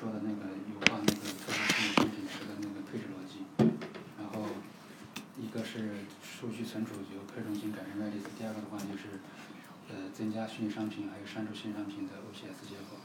[0.00, 3.44] 说的那个优化那个测试虚拟产品时的那个配置逻辑，
[4.16, 4.48] 然后
[5.36, 5.92] 一个是
[6.24, 9.20] 数据存储由可中心改成 Redis，第二个的话就是
[9.92, 12.96] 呃增加虚拟商品还有删除虚拟商品的 OPS 接口，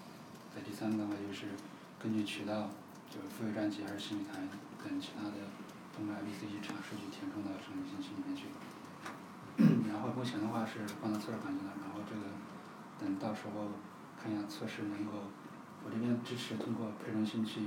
[0.56, 1.52] 再第三个的话就是
[2.00, 2.72] 根据渠道
[3.12, 4.48] 就是付费专辑还是新米团
[4.80, 5.52] 等其他的
[5.92, 8.48] 通过 IPC 查数据填充到商品信息里面去。
[9.92, 12.24] 然后目前的话是放到测试环境了，然后这个
[13.04, 13.68] 等到时候
[14.16, 15.28] 看一下测试能够，
[15.86, 17.62] 我这边支持通过配中心去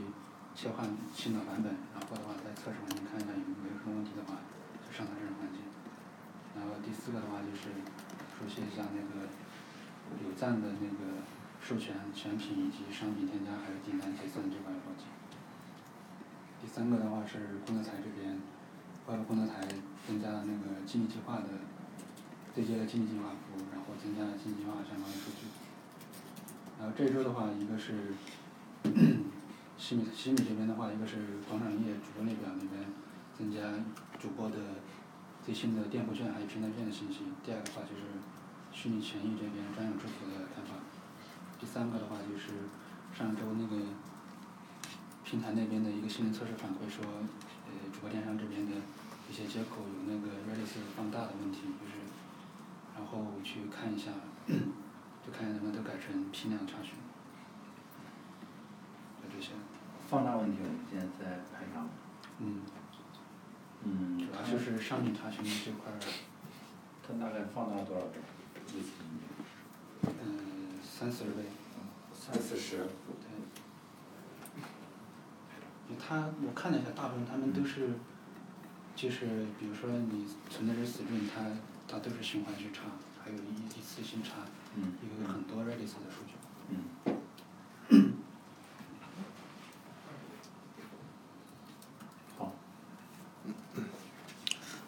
[0.53, 4.43] 切换新的版本，然后的话在测试环境看一下有没有什么问题的话，
[4.83, 5.63] 就上到这种环境。
[6.59, 7.71] 然后第四个的话就是
[8.35, 9.31] 熟悉一下那个
[10.19, 11.23] 有赞的那个
[11.63, 15.07] 授权选品以及商品添加还有订单结算这块逻辑。
[16.59, 18.35] 第三个的话是工作台这边，
[19.07, 19.63] 外部工作台
[20.03, 21.47] 增加了那个激励计划的
[22.51, 25.47] 对接了经济计划服务，然后增加了经济计划相关的数据。
[26.79, 28.15] 然后这周的话一个是
[29.77, 31.17] 西米西米这边的话，一个是
[31.49, 32.87] 广场页主播列表那边
[33.37, 33.59] 增加
[34.19, 34.57] 主播的
[35.45, 38.03] 最新的店铺券还有平台券的信息，第二个话就是
[38.73, 40.79] 虚拟权益这边专有支付的开发。
[41.59, 42.71] 第三个的话就是
[43.13, 43.83] 上周那个
[45.25, 47.05] 平台那边的一个性能测试反馈说，
[47.67, 48.73] 呃主播电商这边的
[49.29, 52.07] 一些接口有那个 Redis 放大的问题，就是
[52.97, 54.13] 然后我去看一下，
[55.29, 56.95] 就看能不能都改成批量查询。
[59.23, 59.53] 就这些。
[60.09, 61.85] 放大问题我们现在在排查。
[62.39, 62.63] 嗯。
[63.85, 66.01] 嗯主要就是商品查询这块儿，
[67.07, 68.19] 它大概放大多少倍？
[68.69, 69.05] 一次性
[70.03, 71.43] 嗯三四十倍。
[72.15, 72.79] 三四十。
[72.79, 73.29] 对。
[75.91, 77.91] 就它我看了一下，大部分他们都是，
[78.97, 81.45] 就是比如说你存的是死润，它
[81.87, 82.85] 它都是循环去查，
[83.29, 84.37] 还有一一次性查，
[84.75, 86.33] 有很多 Redis 的数据。
[87.91, 88.15] 嗯。
[92.39, 92.55] 好。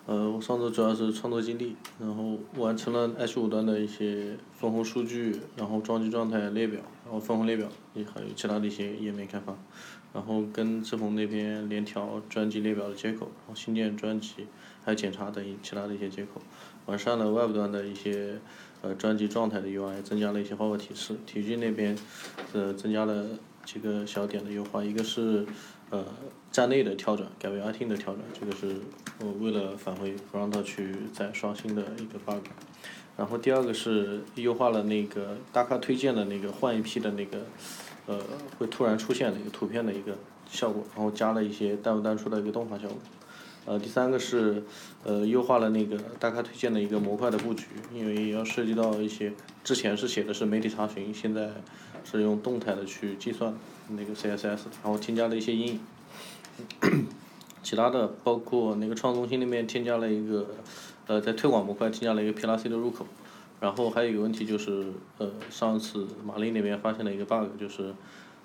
[0.07, 9.55] 呃我上周主要是创作经历，然后完成了 H 五端的一些分红数据，然后装机状态列表，然后分红列表，也还有其他的一些页面开发。
[10.13, 14.47] 然后跟志鹏那边联调专辑列表的接口，然后新建专辑，
[14.85, 16.43] 还有检查等其他的一些接口，
[16.87, 18.41] 完善了外部端的一些
[18.83, 21.15] 呃专辑状态的 UI，增加了一些花卉提示。
[21.27, 21.97] 体育那边
[22.53, 23.25] 呃增加了
[23.65, 25.47] 几个小点的优化，一个是
[25.91, 26.05] 呃
[26.51, 28.81] 站内的跳转改为 i t 的跳转，这个是
[29.21, 32.45] 呃为了返回不让它去再刷新的一个 bug。
[33.17, 37.47] 然后第二个是优化了那个大咖推荐的那个换一批的那个。
[38.11, 38.19] 呃，
[38.59, 40.19] 会突然出现的一个图片的一个
[40.51, 42.97] 效果，然后加了一些淡入淡出的一个动画效果。
[43.67, 44.65] 呃，第三个是
[45.05, 49.33] 呃优化了那个大咖推荐的一个模块的布局，因为要涉及到一些
[49.63, 51.51] 之前是写的是媒体查询，现在
[52.03, 53.55] 是用动态的去计算
[53.91, 55.81] 那个 CSS，然后添加了一些阴影。
[57.63, 60.49] 其他的包括那个创作中心那边添加了一个
[61.07, 63.07] 呃在推广模块添加了一个 PLC 的入口。
[63.61, 64.87] 然后还有一个问题就是，
[65.19, 67.95] 呃，上次马丽那边发现了一个 bug，就是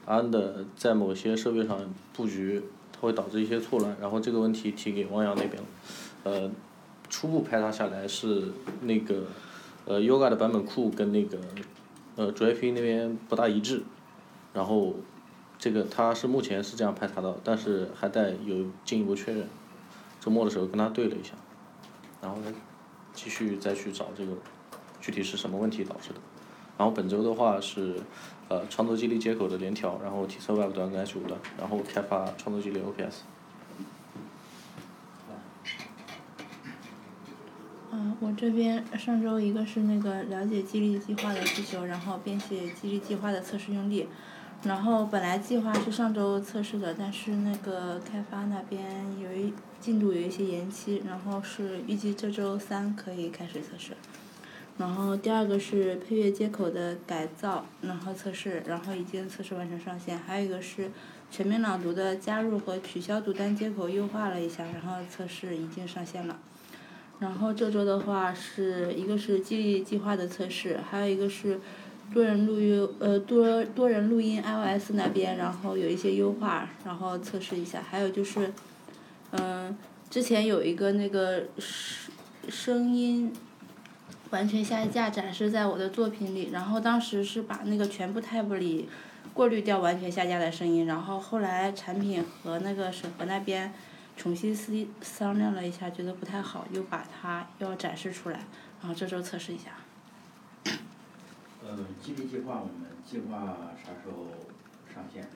[0.06, 1.80] 安的在某些设备上
[2.12, 2.62] 布局，
[2.92, 3.96] 它会导致一些错乱。
[4.02, 5.68] 然后这个问题提给汪洋那边了，
[6.24, 6.52] 呃，
[7.10, 8.50] 初步排查下来是
[8.82, 9.24] 那个
[9.86, 11.38] 呃 Yoga 的版本库跟那个
[12.18, 13.84] 呃主 API 那边不大一致。
[14.54, 14.96] 然后
[15.58, 19.48] 这个他是目前是这样排查到，但是还在有进一步确认。
[20.20, 21.36] 周末的时候跟他对了一下，
[22.22, 22.38] 然后
[23.14, 24.34] 继续再去找这个。
[25.06, 26.16] 具体是什么问题导致的？
[26.80, 28.02] 然后本周的话是，
[28.50, 33.18] 呃，创作激励接口的联调，然后体测外部端跟 H 五端，然后开发创作激励 OPS。
[37.92, 44.08] 嗯，我这边上周一个是那个了解激励计划的需求，然后编写激励计划的测试用例，
[44.64, 53.96] 然后本来计划是上周测试的，但是那个开发那边有一进度有一些延期，然后是预计这周三可以开始测试。
[54.78, 60.20] 然后第二个是配乐接口的改造，然后测试，然后已经测试完成上线。
[60.20, 60.92] 还有一个是
[61.32, 66.38] 全面朗读的加入和取消读单接口优化了一下，然后测试已经上线了。
[67.20, 71.58] 然后这周的话是一个是激励计划的测试，还有一个是
[72.14, 77.82] 多人录音呃多多人录音 iOS 那边，然后有一些优化，然后测试一下。
[77.82, 78.52] 还有就是，
[79.32, 79.74] 嗯，
[80.10, 82.12] 之前有一个那个声
[82.50, 83.32] 声音。
[84.32, 88.90] 完全下架展示在我的作品里，然后当时是把那个全部 tab 里
[89.34, 93.74] 过滤掉完全下架的声音，然后后来产品和那个审核那边
[94.18, 98.40] 重新思商量了一下，觉得不太好，又把它要展示出来，
[98.82, 99.72] 然后这周测试一下。
[101.68, 104.28] 嗯，激励计划我们计划啥时候
[104.94, 105.28] 上线？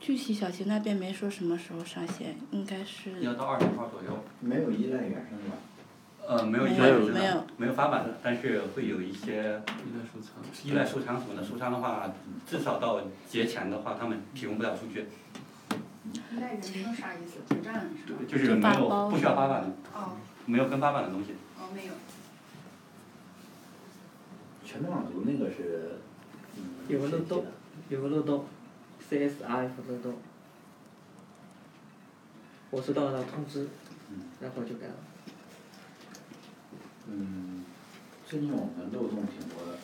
[0.00, 4.24] 具体小齐那边没说什么时候上线，应该是要到二十号左右。
[4.40, 5.56] 没有依赖原生吧？
[6.32, 10.32] 呃，没有依没有赖原生没有的，没有发版的，但是会有一些依赖收藏。
[10.64, 12.10] 依赖收藏什么的，收藏的话，
[12.46, 15.06] 至少到节前的话，他们提供不了数据，
[16.30, 17.40] 依赖原生啥意思？
[18.26, 21.34] 就是没有不需要发版的，哦没有跟发版的东西。
[21.58, 21.92] 哦，没有。
[24.64, 25.98] 全面网读那个是，
[26.56, 27.44] 嗯，有个漏洞
[27.90, 28.46] 有个漏洞
[29.10, 30.14] ，CSRF 漏洞。
[32.70, 33.68] 我收到了通知，
[34.10, 34.94] 嗯然后就改了。
[37.08, 37.64] 嗯，
[38.28, 39.78] 最近我们漏洞挺多的，